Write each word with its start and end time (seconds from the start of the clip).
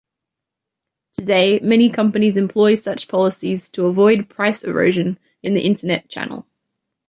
Today, 1.13 1.59
many 1.59 1.87
companies 1.91 2.35
employ 2.35 2.73
such 2.73 3.07
policies 3.07 3.69
to 3.69 3.85
avoid 3.85 4.29
price 4.29 4.63
erosion 4.63 5.19
in 5.43 5.53
the 5.53 5.61
internet 5.61 6.09
channel. 6.09 6.47